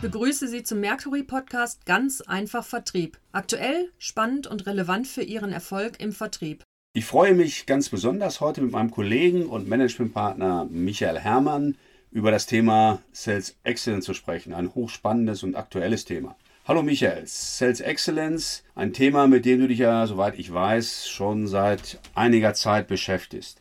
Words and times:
Begrüße 0.00 0.46
Sie 0.46 0.62
zum 0.62 0.78
Mercury 0.78 1.24
Podcast 1.24 1.84
Ganz 1.84 2.20
einfach 2.20 2.64
Vertrieb. 2.64 3.18
Aktuell, 3.32 3.90
spannend 3.98 4.46
und 4.46 4.64
relevant 4.66 5.08
für 5.08 5.22
Ihren 5.22 5.50
Erfolg 5.50 5.98
im 5.98 6.12
Vertrieb. 6.12 6.62
Ich 6.92 7.04
freue 7.04 7.34
mich 7.34 7.66
ganz 7.66 7.88
besonders 7.88 8.40
heute 8.40 8.60
mit 8.60 8.70
meinem 8.70 8.92
Kollegen 8.92 9.46
und 9.46 9.68
Managementpartner 9.68 10.68
Michael 10.70 11.18
Herrmann 11.18 11.74
über 12.12 12.30
das 12.30 12.46
Thema 12.46 13.02
Sales 13.10 13.56
Excellence 13.64 14.04
zu 14.04 14.14
sprechen. 14.14 14.54
Ein 14.54 14.72
hochspannendes 14.72 15.42
und 15.42 15.56
aktuelles 15.56 16.04
Thema. 16.04 16.36
Hallo 16.64 16.84
Michael, 16.84 17.24
Sales 17.26 17.80
Excellence, 17.80 18.62
ein 18.76 18.92
Thema, 18.92 19.26
mit 19.26 19.46
dem 19.46 19.58
du 19.58 19.66
dich 19.66 19.80
ja, 19.80 20.06
soweit 20.06 20.38
ich 20.38 20.54
weiß, 20.54 21.08
schon 21.08 21.48
seit 21.48 21.98
einiger 22.14 22.54
Zeit 22.54 22.86
beschäftigst. 22.86 23.60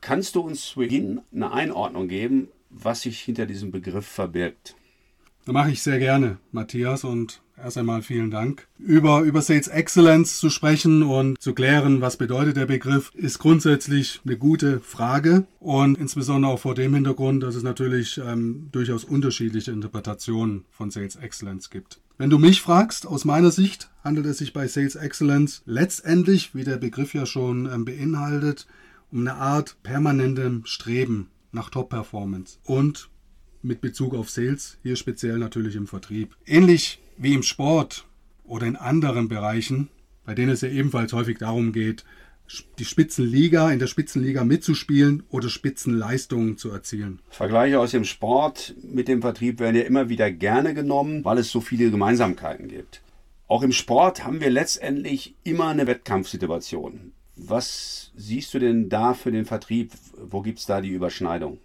Kannst 0.00 0.34
du 0.34 0.40
uns 0.40 0.64
zu 0.64 0.80
Beginn 0.80 1.20
eine 1.32 1.52
Einordnung 1.52 2.08
geben, 2.08 2.48
was 2.70 3.02
sich 3.02 3.20
hinter 3.20 3.46
diesem 3.46 3.70
Begriff 3.70 4.06
verbirgt? 4.06 4.74
Das 5.46 5.52
mache 5.52 5.70
ich 5.70 5.80
sehr 5.80 6.00
gerne, 6.00 6.38
Matthias, 6.50 7.04
und 7.04 7.40
erst 7.56 7.78
einmal 7.78 8.02
vielen 8.02 8.32
Dank. 8.32 8.66
Über, 8.80 9.20
über 9.20 9.42
Sales 9.42 9.68
Excellence 9.68 10.40
zu 10.40 10.50
sprechen 10.50 11.04
und 11.04 11.40
zu 11.40 11.54
klären, 11.54 12.00
was 12.00 12.16
bedeutet 12.16 12.56
der 12.56 12.66
Begriff, 12.66 13.12
ist 13.14 13.38
grundsätzlich 13.38 14.20
eine 14.24 14.36
gute 14.36 14.80
Frage 14.80 15.46
und 15.60 15.98
insbesondere 15.98 16.50
auch 16.50 16.58
vor 16.58 16.74
dem 16.74 16.94
Hintergrund, 16.94 17.44
dass 17.44 17.54
es 17.54 17.62
natürlich 17.62 18.18
ähm, 18.18 18.70
durchaus 18.72 19.04
unterschiedliche 19.04 19.70
Interpretationen 19.70 20.64
von 20.72 20.90
Sales 20.90 21.14
Excellence 21.14 21.70
gibt. 21.70 22.00
Wenn 22.18 22.30
du 22.30 22.40
mich 22.40 22.60
fragst, 22.60 23.06
aus 23.06 23.24
meiner 23.24 23.52
Sicht 23.52 23.88
handelt 24.02 24.26
es 24.26 24.38
sich 24.38 24.52
bei 24.52 24.66
Sales 24.66 24.96
Excellence 24.96 25.62
letztendlich, 25.64 26.56
wie 26.56 26.64
der 26.64 26.78
Begriff 26.78 27.14
ja 27.14 27.24
schon 27.24 27.66
ähm, 27.72 27.84
beinhaltet, 27.84 28.66
um 29.12 29.20
eine 29.20 29.34
Art 29.34 29.76
permanentem 29.84 30.62
Streben 30.64 31.30
nach 31.52 31.70
Top-Performance 31.70 32.58
und 32.64 33.10
mit 33.62 33.80
Bezug 33.80 34.14
auf 34.14 34.30
Sales, 34.30 34.78
hier 34.82 34.96
speziell 34.96 35.38
natürlich 35.38 35.76
im 35.76 35.86
Vertrieb. 35.86 36.36
Ähnlich 36.46 37.00
wie 37.16 37.34
im 37.34 37.42
Sport 37.42 38.04
oder 38.44 38.66
in 38.66 38.76
anderen 38.76 39.28
Bereichen, 39.28 39.88
bei 40.24 40.34
denen 40.34 40.50
es 40.50 40.60
ja 40.60 40.68
ebenfalls 40.68 41.12
häufig 41.12 41.38
darum 41.38 41.72
geht, 41.72 42.04
die 42.78 42.84
Spitzenliga, 42.84 43.70
in 43.72 43.78
der 43.78 43.86
Spitzenliga 43.86 44.44
mitzuspielen 44.44 45.24
oder 45.30 45.48
Spitzenleistungen 45.48 46.56
zu 46.56 46.70
erzielen. 46.70 47.20
Vergleiche 47.28 47.80
aus 47.80 47.90
dem 47.90 48.04
Sport 48.04 48.74
mit 48.82 49.08
dem 49.08 49.20
Vertrieb 49.20 49.58
werden 49.58 49.76
ja 49.76 49.82
immer 49.82 50.08
wieder 50.08 50.30
gerne 50.30 50.74
genommen, 50.74 51.24
weil 51.24 51.38
es 51.38 51.50
so 51.50 51.60
viele 51.60 51.90
Gemeinsamkeiten 51.90 52.68
gibt. 52.68 53.02
Auch 53.48 53.62
im 53.62 53.72
Sport 53.72 54.24
haben 54.24 54.40
wir 54.40 54.50
letztendlich 54.50 55.34
immer 55.44 55.68
eine 55.68 55.86
Wettkampfsituation. 55.86 57.12
Was 57.36 58.12
siehst 58.16 58.54
du 58.54 58.58
denn 58.58 58.88
da 58.88 59.14
für 59.14 59.30
den 59.30 59.44
Vertrieb? 59.44 59.92
Wo 60.16 60.40
gibt 60.40 60.60
es 60.60 60.66
da 60.66 60.80
die 60.80 60.90
Überschneidung? 60.90 61.58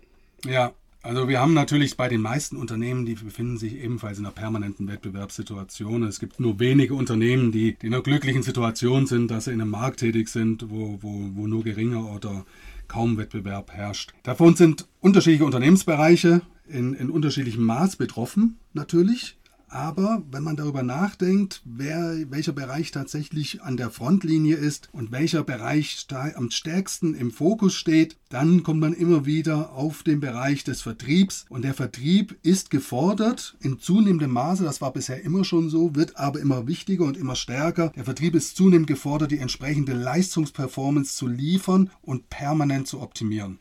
Ja, 0.45 0.73
also 1.03 1.27
wir 1.27 1.39
haben 1.39 1.53
natürlich 1.53 1.97
bei 1.97 2.07
den 2.07 2.21
meisten 2.21 2.57
Unternehmen, 2.57 3.05
die 3.05 3.15
befinden 3.15 3.57
sich 3.57 3.75
ebenfalls 3.75 4.19
in 4.19 4.25
einer 4.25 4.33
permanenten 4.33 4.87
Wettbewerbssituation. 4.87 6.03
Es 6.03 6.19
gibt 6.19 6.39
nur 6.39 6.59
wenige 6.59 6.93
Unternehmen, 6.93 7.51
die, 7.51 7.75
in 7.81 7.93
einer 7.93 8.03
glücklichen 8.03 8.43
Situation 8.43 9.07
sind, 9.07 9.31
dass 9.31 9.45
sie 9.45 9.51
in 9.51 9.61
einem 9.61 9.71
Markt 9.71 9.99
tätig 10.01 10.29
sind, 10.29 10.69
wo, 10.69 10.99
wo, 11.01 11.29
wo 11.33 11.47
nur 11.47 11.63
geringer 11.63 12.13
oder 12.13 12.45
kaum 12.87 13.17
Wettbewerb 13.17 13.71
herrscht. 13.71 14.13
Davon 14.23 14.55
sind 14.55 14.87
unterschiedliche 14.99 15.45
Unternehmensbereiche 15.45 16.41
in, 16.67 16.93
in 16.93 17.09
unterschiedlichem 17.09 17.63
Maß 17.63 17.95
betroffen, 17.95 18.57
natürlich. 18.73 19.37
Aber 19.73 20.21
wenn 20.29 20.43
man 20.43 20.57
darüber 20.57 20.83
nachdenkt, 20.83 21.61
wer, 21.63 22.29
welcher 22.29 22.51
Bereich 22.51 22.91
tatsächlich 22.91 23.61
an 23.61 23.77
der 23.77 23.89
Frontlinie 23.89 24.57
ist 24.57 24.89
und 24.91 25.13
welcher 25.13 25.45
Bereich 25.45 26.05
am 26.35 26.51
stärksten 26.51 27.15
im 27.15 27.31
Fokus 27.31 27.73
steht, 27.73 28.17
dann 28.27 28.63
kommt 28.63 28.81
man 28.81 28.91
immer 28.91 29.25
wieder 29.25 29.71
auf 29.71 30.03
den 30.03 30.19
Bereich 30.19 30.65
des 30.65 30.81
Vertriebs. 30.81 31.45
Und 31.47 31.63
der 31.63 31.73
Vertrieb 31.73 32.35
ist 32.43 32.69
gefordert 32.69 33.55
in 33.61 33.79
zunehmendem 33.79 34.31
Maße, 34.31 34.65
das 34.65 34.81
war 34.81 34.91
bisher 34.91 35.23
immer 35.23 35.45
schon 35.45 35.69
so, 35.69 35.95
wird 35.95 36.17
aber 36.17 36.41
immer 36.41 36.67
wichtiger 36.67 37.05
und 37.05 37.15
immer 37.15 37.37
stärker. 37.37 37.93
Der 37.95 38.03
Vertrieb 38.03 38.35
ist 38.35 38.57
zunehmend 38.57 38.87
gefordert, 38.87 39.31
die 39.31 39.39
entsprechende 39.39 39.93
Leistungsperformance 39.93 41.15
zu 41.15 41.27
liefern 41.27 41.91
und 42.01 42.29
permanent 42.29 42.89
zu 42.89 42.99
optimieren. 42.99 43.57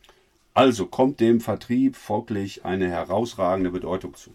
Also 0.53 0.87
kommt 0.87 1.21
dem 1.21 1.39
Vertrieb 1.39 1.95
folglich 1.95 2.65
eine 2.65 2.89
herausragende 2.89 3.71
Bedeutung 3.71 4.15
zu. 4.15 4.31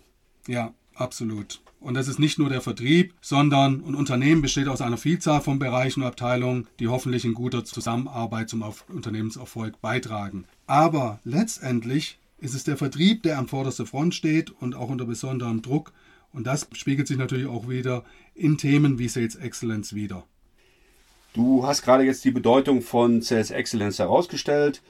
Ja, 0.47 0.73
absolut. 0.95 1.61
Und 1.81 1.95
das 1.95 2.09
ist 2.09 2.19
nicht 2.19 2.39
nur 2.39 2.49
der 2.49 2.61
Vertrieb, 2.63 3.15
sondern 3.21 3.85
ein 3.87 3.95
Unternehmen 3.95 4.43
besteht 4.43 4.69
aus 4.69 4.81
einer 4.81 4.97
Vielzahl 4.97 5.41
von 5.41 5.59
Bereichen 5.59 6.01
und 6.01 6.09
Abteilungen, 6.09 6.67
die 6.81 6.89
hoffentlich 6.89 7.25
in 7.25 7.35
guter 7.35 7.65
Zusammenarbeit 7.65 8.49
zum 8.49 8.65
Unternehmenserfolg 8.89 9.81
beitragen. 9.81 10.47
Aber 10.67 11.21
letztendlich 11.25 12.19
ist 12.41 12.55
es 12.55 12.65
der 12.65 12.77
Vertrieb, 12.77 13.23
der 13.23 13.39
am 13.39 13.49
vordersten 13.49 13.87
Front 13.87 14.15
steht 14.15 14.51
und 14.51 14.75
auch 14.75 14.89
unter 14.89 15.05
besonderem 15.05 15.63
Druck. 15.63 15.93
Und 16.33 16.47
das 16.47 16.67
spiegelt 16.73 17.09
sich 17.09 17.19
natürlich 17.19 17.47
auch 17.47 17.69
wieder 17.69 18.05
in 18.35 18.59
Themen 18.59 18.99
wie 18.99 19.09
Sales 19.09 19.37
Excellence 19.37 19.95
wieder. 19.95 20.25
Du 21.35 21.67
hast 21.67 21.83
gerade 21.83 22.05
jetzt 22.05 22.25
die 22.25 22.31
Bedeutung 22.31 22.83
von 22.83 23.21
Sales 23.21 23.51
Excellence 23.51 23.99
herausgestellt 23.99 24.83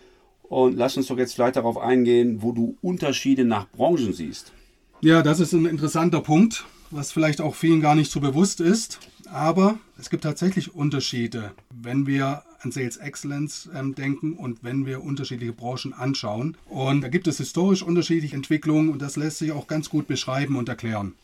und 0.44 0.76
lass 0.76 0.96
uns 0.96 1.08
doch 1.08 1.18
jetzt 1.18 1.34
gleich 1.34 1.52
darauf 1.52 1.76
eingehen, 1.76 2.42
wo 2.42 2.52
du 2.52 2.78
Unterschiede 2.80 3.44
nach 3.44 3.68
Branchen 3.70 4.12
siehst. 4.12 4.52
Ja, 5.00 5.22
das 5.22 5.40
ist 5.40 5.52
ein 5.52 5.66
interessanter 5.66 6.20
Punkt 6.20 6.64
was 6.90 7.12
vielleicht 7.12 7.40
auch 7.40 7.54
vielen 7.54 7.80
gar 7.80 7.94
nicht 7.94 8.10
so 8.10 8.20
bewusst 8.20 8.60
ist. 8.60 8.98
Aber 9.30 9.78
es 9.98 10.10
gibt 10.10 10.22
tatsächlich 10.22 10.74
Unterschiede, 10.74 11.52
wenn 11.70 12.06
wir 12.06 12.42
an 12.60 12.72
Sales 12.72 12.96
Excellence 12.96 13.68
ähm, 13.74 13.94
denken 13.94 14.34
und 14.34 14.62
wenn 14.62 14.86
wir 14.86 15.02
unterschiedliche 15.02 15.52
Branchen 15.52 15.92
anschauen. 15.92 16.56
Und 16.66 17.00
da 17.00 17.08
gibt 17.08 17.26
es 17.26 17.38
historisch 17.38 17.82
unterschiedliche 17.82 18.36
Entwicklungen 18.36 18.90
und 18.90 19.02
das 19.02 19.16
lässt 19.16 19.38
sich 19.38 19.52
auch 19.52 19.66
ganz 19.66 19.88
gut 19.88 20.06
beschreiben 20.06 20.56
und 20.56 20.68
erklären. 20.68 21.14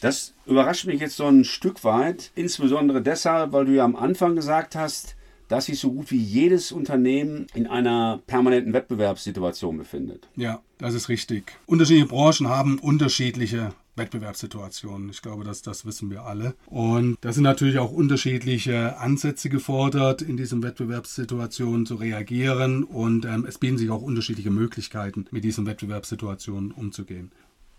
Das 0.00 0.32
überrascht 0.46 0.86
mich 0.86 1.00
jetzt 1.00 1.16
so 1.16 1.26
ein 1.26 1.44
Stück 1.44 1.84
weit, 1.84 2.30
insbesondere 2.34 3.02
deshalb, 3.02 3.52
weil 3.52 3.66
du 3.66 3.74
ja 3.74 3.84
am 3.84 3.96
Anfang 3.96 4.34
gesagt 4.34 4.74
hast, 4.74 5.14
dass 5.48 5.66
sich 5.66 5.80
so 5.80 5.92
gut 5.92 6.10
wie 6.10 6.22
jedes 6.22 6.72
Unternehmen 6.72 7.48
in 7.54 7.66
einer 7.66 8.20
permanenten 8.26 8.72
Wettbewerbssituation 8.72 9.76
befindet. 9.76 10.28
Ja, 10.36 10.60
das 10.78 10.94
ist 10.94 11.08
richtig. 11.08 11.52
Unterschiedliche 11.66 12.06
Branchen 12.06 12.48
haben 12.48 12.78
unterschiedliche 12.78 13.74
Wettbewerbssituationen. 14.00 15.10
Ich 15.10 15.22
glaube, 15.22 15.44
dass 15.44 15.62
das 15.62 15.84
wissen 15.86 16.10
wir 16.10 16.24
alle. 16.24 16.54
Und 16.66 17.16
da 17.20 17.32
sind 17.32 17.44
natürlich 17.44 17.78
auch 17.78 17.92
unterschiedliche 17.92 18.98
Ansätze 18.98 19.48
gefordert, 19.48 20.22
in 20.22 20.36
diesen 20.36 20.62
Wettbewerbssituationen 20.62 21.86
zu 21.86 21.94
reagieren. 21.94 22.82
Und 22.82 23.24
ähm, 23.24 23.46
es 23.48 23.58
bieten 23.58 23.78
sich 23.78 23.90
auch 23.90 24.02
unterschiedliche 24.02 24.50
Möglichkeiten, 24.50 25.26
mit 25.30 25.44
diesen 25.44 25.66
Wettbewerbssituationen 25.66 26.72
umzugehen. 26.72 27.30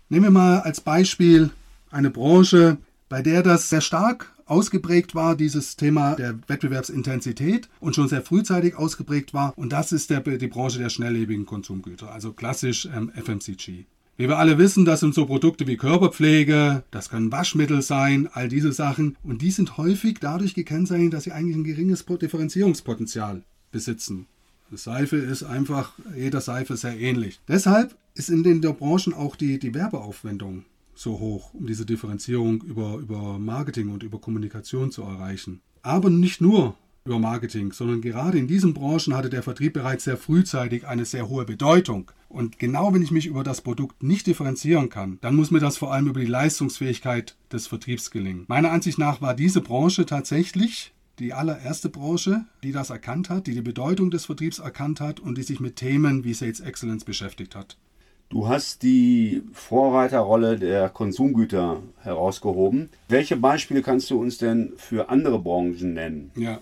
Nehmen 0.08 0.26
wir 0.26 0.30
mal 0.30 0.60
als 0.60 0.80
Beispiel 0.80 1.50
eine 1.90 2.10
Branche, 2.10 2.78
bei 3.08 3.22
der 3.22 3.42
das 3.42 3.68
sehr 3.68 3.80
stark 3.80 4.32
ausgeprägt 4.46 5.14
war, 5.14 5.36
dieses 5.36 5.76
Thema 5.76 6.14
der 6.14 6.38
Wettbewerbsintensität 6.46 7.68
und 7.80 7.94
schon 7.94 8.08
sehr 8.08 8.22
frühzeitig 8.22 8.76
ausgeprägt 8.76 9.34
war. 9.34 9.56
Und 9.56 9.72
das 9.72 9.92
ist 9.92 10.10
der, 10.10 10.20
die 10.20 10.48
Branche 10.48 10.78
der 10.78 10.90
schnelllebigen 10.90 11.46
Konsumgüter, 11.46 12.12
also 12.12 12.32
klassisch 12.32 12.86
ähm, 12.86 13.10
FMCG. 13.14 13.86
Wie 14.16 14.28
wir 14.28 14.38
alle 14.38 14.58
wissen, 14.58 14.84
das 14.84 15.00
sind 15.00 15.14
so 15.14 15.26
Produkte 15.26 15.66
wie 15.66 15.76
Körperpflege, 15.76 16.84
das 16.90 17.08
können 17.08 17.32
Waschmittel 17.32 17.80
sein, 17.80 18.28
all 18.32 18.48
diese 18.48 18.72
Sachen. 18.72 19.16
Und 19.22 19.40
die 19.40 19.50
sind 19.50 19.78
häufig 19.78 20.18
dadurch 20.20 20.54
gekennzeichnet, 20.54 21.14
dass 21.14 21.24
sie 21.24 21.32
eigentlich 21.32 21.56
ein 21.56 21.64
geringes 21.64 22.04
Differenzierungspotenzial 22.04 23.42
besitzen. 23.70 24.26
Seife 24.70 25.16
ist 25.16 25.42
einfach 25.42 25.92
jeder 26.16 26.40
Seife 26.40 26.76
sehr 26.76 26.98
ähnlich. 26.98 27.40
Deshalb 27.48 27.96
ist 28.14 28.30
in 28.30 28.42
den 28.42 28.60
Branchen 28.60 29.14
auch 29.14 29.36
die, 29.36 29.58
die 29.58 29.74
Werbeaufwendung 29.74 30.64
so 30.94 31.18
hoch, 31.18 31.54
um 31.54 31.66
diese 31.66 31.86
Differenzierung 31.86 32.62
über, 32.62 32.96
über 32.96 33.38
Marketing 33.38 33.88
und 33.88 34.02
über 34.02 34.18
Kommunikation 34.18 34.90
zu 34.90 35.02
erreichen. 35.02 35.60
Aber 35.82 36.10
nicht 36.10 36.40
nur 36.40 36.76
über 37.04 37.18
Marketing, 37.18 37.72
sondern 37.72 38.00
gerade 38.00 38.38
in 38.38 38.46
diesen 38.46 38.74
Branchen 38.74 39.14
hatte 39.14 39.30
der 39.30 39.42
Vertrieb 39.42 39.72
bereits 39.72 40.04
sehr 40.04 40.16
frühzeitig 40.16 40.86
eine 40.86 41.04
sehr 41.04 41.28
hohe 41.28 41.44
Bedeutung. 41.44 42.10
Und 42.28 42.58
genau 42.58 42.94
wenn 42.94 43.02
ich 43.02 43.10
mich 43.10 43.26
über 43.26 43.42
das 43.42 43.60
Produkt 43.60 44.02
nicht 44.02 44.26
differenzieren 44.26 44.88
kann, 44.88 45.18
dann 45.20 45.34
muss 45.34 45.50
mir 45.50 45.60
das 45.60 45.76
vor 45.76 45.92
allem 45.92 46.08
über 46.08 46.20
die 46.20 46.26
Leistungsfähigkeit 46.26 47.36
des 47.52 47.66
Vertriebs 47.66 48.10
gelingen. 48.10 48.44
Meiner 48.48 48.70
Ansicht 48.70 48.98
nach 48.98 49.20
war 49.20 49.34
diese 49.34 49.60
Branche 49.60 50.06
tatsächlich 50.06 50.92
die 51.18 51.34
allererste 51.34 51.88
Branche, 51.88 52.46
die 52.62 52.72
das 52.72 52.90
erkannt 52.90 53.28
hat, 53.28 53.46
die 53.46 53.54
die 53.54 53.60
Bedeutung 53.60 54.10
des 54.10 54.24
Vertriebs 54.26 54.60
erkannt 54.60 55.00
hat 55.00 55.20
und 55.20 55.36
die 55.36 55.42
sich 55.42 55.60
mit 55.60 55.76
Themen 55.76 56.24
wie 56.24 56.34
Sales 56.34 56.60
Excellence 56.60 57.04
beschäftigt 57.04 57.54
hat. 57.54 57.76
Du 58.30 58.48
hast 58.48 58.82
die 58.82 59.42
Vorreiterrolle 59.52 60.58
der 60.58 60.88
Konsumgüter 60.88 61.82
herausgehoben. 62.00 62.88
Welche 63.08 63.36
Beispiele 63.36 63.82
kannst 63.82 64.10
du 64.10 64.18
uns 64.18 64.38
denn 64.38 64.72
für 64.78 65.10
andere 65.10 65.38
Branchen 65.38 65.92
nennen? 65.92 66.30
Ja, 66.34 66.58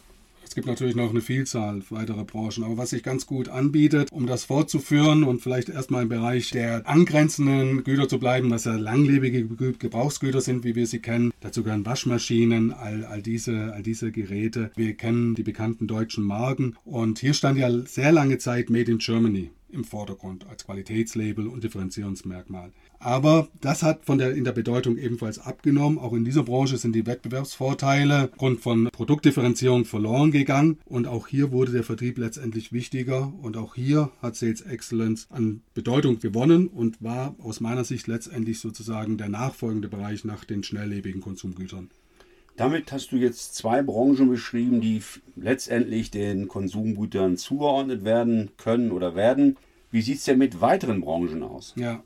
es 0.51 0.57
gibt 0.57 0.67
natürlich 0.67 0.97
noch 0.97 1.11
eine 1.11 1.21
Vielzahl 1.21 1.81
weiterer 1.91 2.25
Branchen, 2.25 2.65
aber 2.65 2.77
was 2.77 2.91
sich 2.91 3.05
ganz 3.05 3.25
gut 3.25 3.49
anbietet, 3.49 4.11
um 4.11 4.27
das 4.27 4.43
fortzuführen 4.43 5.23
und 5.23 5.41
vielleicht 5.41 5.69
erstmal 5.69 6.03
im 6.03 6.09
Bereich 6.09 6.51
der 6.51 6.89
angrenzenden 6.89 7.85
Güter 7.85 8.09
zu 8.09 8.19
bleiben, 8.19 8.51
was 8.51 8.65
ja 8.65 8.75
langlebige 8.75 9.45
Gebrauchsgüter 9.47 10.41
sind, 10.41 10.65
wie 10.65 10.75
wir 10.75 10.89
sie 10.89 10.99
kennen. 10.99 11.31
Dazu 11.39 11.63
gehören 11.63 11.87
Waschmaschinen, 11.87 12.73
all, 12.73 13.05
all, 13.05 13.23
diese, 13.23 13.73
all 13.75 13.85
diese 13.85 14.11
Geräte. 14.11 14.73
Wir 14.75 14.95
kennen 14.95 15.37
die 15.37 15.45
bekannten 15.45 15.87
deutschen 15.87 16.25
Marken 16.25 16.75
und 16.85 17.21
hier 17.21 17.35
stand 17.35 17.57
ja 17.57 17.71
sehr 17.87 18.11
lange 18.11 18.39
Zeit 18.39 18.71
Made 18.71 18.91
in 18.91 18.99
Germany 18.99 19.53
im 19.73 19.85
Vordergrund 19.85 20.47
als 20.49 20.65
Qualitätslabel 20.65 21.47
und 21.47 21.65
Differenzierungsmerkmal. 21.65 22.73
Aber 22.99 23.49
das 23.61 23.83
hat 23.83 24.05
von 24.05 24.19
der, 24.19 24.35
in 24.35 24.45
der 24.45 24.53
Bedeutung 24.53 24.99
ebenfalls 24.99 25.39
abgenommen. 25.39 25.99
Auch 25.99 26.13
in 26.13 26.25
dieser 26.25 26.43
Branche 26.43 26.77
sind 26.77 26.95
die 26.95 27.07
Wettbewerbsvorteile 27.07 28.31
aufgrund 28.31 28.61
von 28.61 28.89
Produktdifferenzierung 28.93 29.87
verloren 29.87 30.31
gegangen. 30.31 30.79
Und 30.85 31.07
auch 31.07 31.27
hier 31.27 31.51
wurde 31.51 31.73
der 31.73 31.83
Vertrieb 31.83 32.19
letztendlich 32.19 32.73
wichtiger. 32.73 33.33
Und 33.41 33.57
auch 33.57 33.75
hier 33.75 34.11
hat 34.21 34.37
Sales 34.37 34.61
Excellence 34.61 35.27
an 35.31 35.63
Bedeutung 35.73 36.19
gewonnen 36.19 36.69
und 36.69 37.03
war 37.03 37.35
aus 37.39 37.61
meiner 37.61 37.85
Sicht 37.85 38.07
letztendlich 38.07 38.61
sozusagen 38.61 39.17
der 39.17 39.31
nachfolgende 39.31 39.89
Bereich 39.89 40.25
nach 40.25 40.45
den 40.45 40.63
schnelllebigen 40.63 41.23
Konsumgütern. 41.23 41.89
Damit 42.61 42.93
hast 42.93 43.11
du 43.13 43.17
jetzt 43.17 43.55
zwei 43.55 43.81
Branchen 43.81 44.29
beschrieben, 44.29 44.83
die 44.83 45.03
letztendlich 45.35 46.11
den 46.11 46.47
Konsumgütern 46.47 47.39
zugeordnet 47.39 48.05
werden 48.05 48.51
können 48.59 48.93
oder 48.93 49.15
werden. 49.15 49.57
Wie 49.91 50.03
sieht 50.03 50.19
es 50.19 50.25
denn 50.25 50.37
mit 50.37 50.61
weiteren 50.61 51.01
Branchen 51.01 51.43
aus? 51.43 51.73
Ja, 51.79 52.05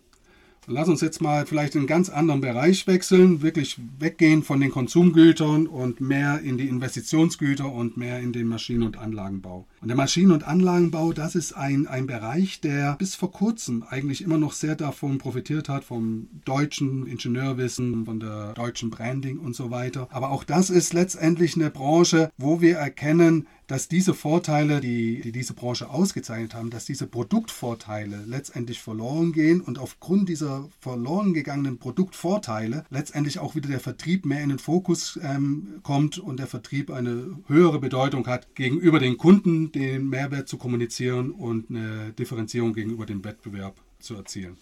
Lass 0.66 0.88
uns 0.88 1.02
jetzt 1.02 1.20
mal 1.20 1.44
vielleicht 1.44 1.74
in 1.74 1.80
einen 1.80 1.86
ganz 1.86 2.08
anderen 2.08 2.40
Bereich 2.40 2.86
wechseln, 2.86 3.42
wirklich 3.42 3.78
weggehen 3.98 4.42
von 4.42 4.60
den 4.60 4.70
Konsumgütern 4.70 5.66
und 5.66 6.00
mehr 6.00 6.40
in 6.40 6.56
die 6.56 6.68
Investitionsgüter 6.68 7.70
und 7.70 7.98
mehr 7.98 8.20
in 8.20 8.32
den 8.32 8.46
Maschinen- 8.46 8.84
und 8.84 8.96
Anlagenbau. 8.96 9.66
Und 9.82 9.88
der 9.88 9.96
Maschinen- 9.96 10.32
und 10.32 10.46
Anlagenbau, 10.46 11.12
das 11.12 11.34
ist 11.34 11.52
ein, 11.52 11.86
ein 11.86 12.06
Bereich, 12.06 12.60
der 12.62 12.96
bis 12.96 13.14
vor 13.14 13.30
kurzem 13.30 13.82
eigentlich 13.82 14.22
immer 14.22 14.38
noch 14.38 14.52
sehr 14.52 14.74
davon 14.74 15.18
profitiert 15.18 15.68
hat, 15.68 15.84
vom 15.84 16.28
deutschen 16.46 17.06
Ingenieurwissen, 17.06 18.06
von 18.06 18.18
der 18.18 18.54
deutschen 18.54 18.88
Branding 18.88 19.38
und 19.38 19.54
so 19.54 19.70
weiter. 19.70 20.08
Aber 20.10 20.30
auch 20.30 20.44
das 20.44 20.70
ist 20.70 20.94
letztendlich 20.94 21.56
eine 21.56 21.70
Branche, 21.70 22.30
wo 22.38 22.62
wir 22.62 22.76
erkennen, 22.78 23.46
dass 23.66 23.88
diese 23.88 24.14
Vorteile, 24.14 24.80
die, 24.80 25.20
die 25.22 25.32
diese 25.32 25.54
Branche 25.54 25.88
ausgezeichnet 25.88 26.54
haben, 26.54 26.70
dass 26.70 26.84
diese 26.84 27.06
Produktvorteile 27.06 28.24
letztendlich 28.26 28.80
verloren 28.80 29.32
gehen 29.32 29.60
und 29.60 29.78
aufgrund 29.78 30.28
dieser 30.28 30.68
verloren 30.80 31.34
gegangenen 31.34 31.78
Produktvorteile 31.78 32.84
letztendlich 32.90 33.38
auch 33.38 33.54
wieder 33.54 33.68
der 33.68 33.80
Vertrieb 33.80 34.26
mehr 34.26 34.42
in 34.42 34.50
den 34.50 34.58
Fokus 34.58 35.18
ähm, 35.22 35.80
kommt 35.82 36.18
und 36.18 36.38
der 36.38 36.46
Vertrieb 36.46 36.90
eine 36.90 37.38
höhere 37.46 37.78
Bedeutung 37.78 38.26
hat, 38.26 38.54
gegenüber 38.54 38.98
den 38.98 39.16
Kunden 39.16 39.72
den 39.72 40.08
Mehrwert 40.08 40.48
zu 40.48 40.58
kommunizieren 40.58 41.30
und 41.30 41.70
eine 41.70 42.12
Differenzierung 42.18 42.74
gegenüber 42.74 43.06
dem 43.06 43.24
Wettbewerb 43.24 43.76
zu 43.98 44.14
erzielen. 44.14 44.56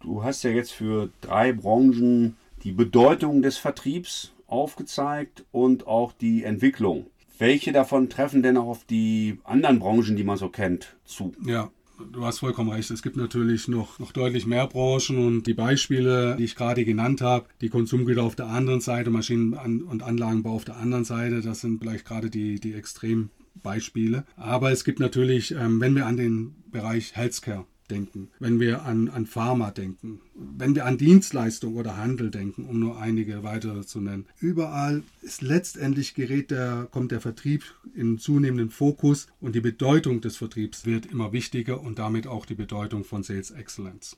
Du 0.00 0.24
hast 0.24 0.42
ja 0.42 0.50
jetzt 0.50 0.72
für 0.72 1.10
drei 1.20 1.52
Branchen 1.52 2.36
die 2.64 2.72
Bedeutung 2.72 3.42
des 3.42 3.56
Vertriebs 3.56 4.32
aufgezeigt 4.48 5.44
und 5.52 5.86
auch 5.86 6.12
die 6.12 6.42
Entwicklung. 6.42 7.06
Welche 7.38 7.72
davon 7.72 8.08
treffen 8.08 8.42
denn 8.42 8.56
auch 8.56 8.68
auf 8.68 8.84
die 8.84 9.38
anderen 9.44 9.78
Branchen, 9.78 10.16
die 10.16 10.24
man 10.24 10.36
so 10.36 10.48
kennt, 10.48 10.96
zu? 11.04 11.32
Ja, 11.44 11.70
du 12.12 12.24
hast 12.24 12.40
vollkommen 12.40 12.70
recht. 12.70 12.90
Es 12.90 13.02
gibt 13.02 13.16
natürlich 13.16 13.68
noch, 13.68 13.98
noch 13.98 14.12
deutlich 14.12 14.46
mehr 14.46 14.66
Branchen 14.66 15.18
und 15.18 15.46
die 15.46 15.54
Beispiele, 15.54 16.36
die 16.36 16.44
ich 16.44 16.56
gerade 16.56 16.84
genannt 16.84 17.20
habe, 17.20 17.46
die 17.60 17.68
Konsumgüter 17.68 18.22
auf 18.22 18.36
der 18.36 18.46
anderen 18.46 18.80
Seite, 18.80 19.10
Maschinen- 19.10 19.82
und 19.82 20.02
Anlagenbau 20.02 20.54
auf 20.54 20.64
der 20.64 20.76
anderen 20.76 21.04
Seite, 21.04 21.40
das 21.40 21.60
sind 21.60 21.80
vielleicht 21.80 22.04
gerade 22.04 22.30
die, 22.30 22.60
die 22.60 22.74
Extrembeispiele. 22.74 24.24
Aber 24.36 24.70
es 24.70 24.84
gibt 24.84 25.00
natürlich, 25.00 25.52
ähm, 25.52 25.80
wenn 25.80 25.94
wir 25.94 26.06
an 26.06 26.16
den 26.16 26.54
Bereich 26.70 27.14
Healthcare 27.16 27.66
denken, 27.92 28.28
wenn 28.40 28.58
wir 28.58 28.82
an, 28.82 29.08
an 29.08 29.26
Pharma 29.26 29.70
denken, 29.70 30.20
wenn 30.34 30.74
wir 30.74 30.86
an 30.86 30.96
Dienstleistung 30.96 31.76
oder 31.76 31.96
Handel 31.96 32.30
denken, 32.30 32.64
um 32.64 32.80
nur 32.80 32.98
einige 32.98 33.42
weitere 33.42 33.82
zu 33.82 34.00
nennen. 34.00 34.26
Überall 34.40 35.02
ist 35.20 35.42
letztendlich 35.42 36.14
gerät 36.14 36.50
der, 36.50 36.88
kommt 36.90 37.12
der 37.12 37.20
Vertrieb 37.20 37.62
in 37.94 38.18
zunehmenden 38.18 38.70
Fokus 38.70 39.26
und 39.40 39.54
die 39.54 39.60
Bedeutung 39.60 40.20
des 40.20 40.36
Vertriebs 40.36 40.86
wird 40.86 41.06
immer 41.06 41.32
wichtiger 41.32 41.80
und 41.80 41.98
damit 41.98 42.26
auch 42.26 42.46
die 42.46 42.54
Bedeutung 42.54 43.04
von 43.04 43.22
Sales 43.22 43.50
Excellence. 43.50 44.16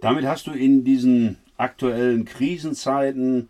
Damit 0.00 0.24
hast 0.24 0.46
du 0.46 0.52
in 0.52 0.84
diesen 0.84 1.38
aktuellen 1.56 2.24
Krisenzeiten 2.24 3.48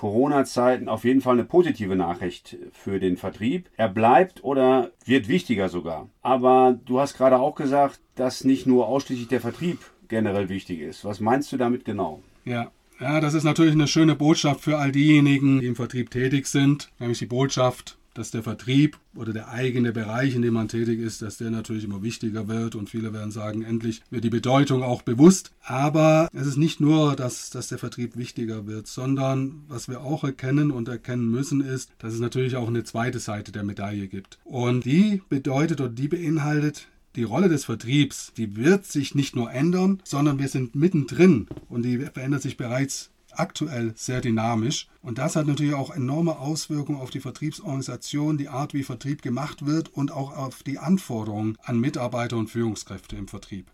Corona-Zeiten 0.00 0.88
auf 0.88 1.04
jeden 1.04 1.20
Fall 1.20 1.34
eine 1.34 1.44
positive 1.44 1.94
Nachricht 1.94 2.56
für 2.72 2.98
den 2.98 3.18
Vertrieb. 3.18 3.68
Er 3.76 3.90
bleibt 3.90 4.42
oder 4.42 4.92
wird 5.04 5.28
wichtiger 5.28 5.68
sogar. 5.68 6.08
Aber 6.22 6.78
du 6.86 7.00
hast 7.00 7.18
gerade 7.18 7.38
auch 7.38 7.54
gesagt, 7.54 8.00
dass 8.14 8.44
nicht 8.44 8.66
nur 8.66 8.88
ausschließlich 8.88 9.28
der 9.28 9.42
Vertrieb 9.42 9.78
generell 10.08 10.48
wichtig 10.48 10.80
ist. 10.80 11.04
Was 11.04 11.20
meinst 11.20 11.52
du 11.52 11.58
damit 11.58 11.84
genau? 11.84 12.22
Ja, 12.46 12.70
ja, 12.98 13.20
das 13.20 13.34
ist 13.34 13.44
natürlich 13.44 13.74
eine 13.74 13.88
schöne 13.88 14.16
Botschaft 14.16 14.62
für 14.62 14.78
all 14.78 14.90
diejenigen, 14.90 15.60
die 15.60 15.66
im 15.66 15.76
Vertrieb 15.76 16.10
tätig 16.10 16.46
sind, 16.46 16.90
nämlich 16.98 17.18
die 17.18 17.26
Botschaft, 17.26 17.98
dass 18.14 18.30
der 18.30 18.42
Vertrieb 18.42 18.98
oder 19.14 19.32
der 19.32 19.48
eigene 19.48 19.92
Bereich, 19.92 20.34
in 20.34 20.42
dem 20.42 20.54
man 20.54 20.68
tätig 20.68 21.00
ist, 21.00 21.22
dass 21.22 21.36
der 21.36 21.50
natürlich 21.50 21.84
immer 21.84 22.02
wichtiger 22.02 22.48
wird 22.48 22.74
und 22.74 22.90
viele 22.90 23.12
werden 23.12 23.30
sagen, 23.30 23.62
endlich 23.62 24.02
wird 24.10 24.24
die 24.24 24.30
Bedeutung 24.30 24.82
auch 24.82 25.02
bewusst. 25.02 25.52
Aber 25.62 26.28
es 26.32 26.46
ist 26.46 26.56
nicht 26.56 26.80
nur, 26.80 27.16
dass, 27.16 27.50
dass 27.50 27.68
der 27.68 27.78
Vertrieb 27.78 28.16
wichtiger 28.16 28.66
wird, 28.66 28.86
sondern 28.86 29.62
was 29.68 29.88
wir 29.88 30.00
auch 30.00 30.24
erkennen 30.24 30.70
und 30.70 30.88
erkennen 30.88 31.30
müssen, 31.30 31.60
ist, 31.60 31.90
dass 31.98 32.12
es 32.12 32.20
natürlich 32.20 32.56
auch 32.56 32.68
eine 32.68 32.84
zweite 32.84 33.18
Seite 33.18 33.52
der 33.52 33.64
Medaille 33.64 34.08
gibt. 34.08 34.38
Und 34.44 34.84
die 34.84 35.22
bedeutet 35.28 35.80
oder 35.80 35.90
die 35.90 36.08
beinhaltet 36.08 36.88
die 37.16 37.24
Rolle 37.24 37.48
des 37.48 37.64
Vertriebs, 37.64 38.32
die 38.36 38.56
wird 38.56 38.86
sich 38.86 39.14
nicht 39.14 39.34
nur 39.34 39.50
ändern, 39.50 40.00
sondern 40.04 40.38
wir 40.38 40.48
sind 40.48 40.74
mittendrin 40.74 41.48
und 41.68 41.82
die 41.82 41.98
verändert 41.98 42.42
sich 42.42 42.56
bereits 42.56 43.10
aktuell 43.38 43.92
sehr 43.96 44.20
dynamisch. 44.20 44.88
Und 45.02 45.18
das 45.18 45.36
hat 45.36 45.46
natürlich 45.46 45.74
auch 45.74 45.94
enorme 45.94 46.38
Auswirkungen 46.38 47.00
auf 47.00 47.10
die 47.10 47.20
Vertriebsorganisation, 47.20 48.38
die 48.38 48.48
Art, 48.48 48.74
wie 48.74 48.82
Vertrieb 48.82 49.22
gemacht 49.22 49.66
wird 49.66 49.92
und 49.92 50.12
auch 50.12 50.36
auf 50.36 50.62
die 50.62 50.78
Anforderungen 50.78 51.56
an 51.62 51.80
Mitarbeiter 51.80 52.36
und 52.36 52.48
Führungskräfte 52.48 53.16
im 53.16 53.28
Vertrieb. 53.28 53.70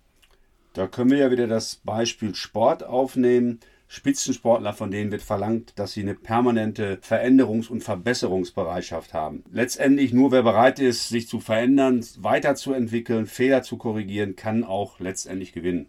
Da 0.73 0.87
können 0.87 1.11
wir 1.11 1.19
ja 1.19 1.31
wieder 1.31 1.47
das 1.47 1.77
Beispiel 1.77 2.35
Sport 2.35 2.85
aufnehmen. 2.85 3.61
Spitzensportler, 3.89 4.73
von 4.73 4.91
denen 4.91 5.13
wird 5.13 5.23
verlangt, 5.23 5.73
dass 5.77 5.93
sie 5.93 6.03
eine 6.03 6.15
permanente 6.15 6.99
Veränderungs- 7.03 7.71
und 7.71 7.83
Verbesserungsbereitschaft 7.83 9.15
haben. 9.15 9.45
Letztendlich 9.51 10.13
nur 10.13 10.33
wer 10.33 10.43
bereit 10.43 10.81
ist, 10.81 11.09
sich 11.09 11.29
zu 11.29 11.41
verändern, 11.41 12.05
weiterzuentwickeln, 12.19 13.27
Fehler 13.27 13.63
zu 13.63 13.77
korrigieren, 13.77 14.37
kann 14.37 14.65
auch 14.65 14.99
letztendlich 14.99 15.53
gewinnen. 15.53 15.87